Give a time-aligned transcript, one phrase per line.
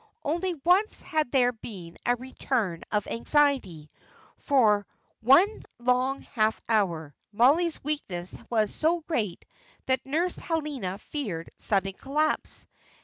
[0.23, 4.87] Only once had there been a return of anxiety, when, for
[5.19, 9.45] one long half hour, Mollie's weakness was so great
[9.85, 12.65] that Nurse Helena feared sudden collapse.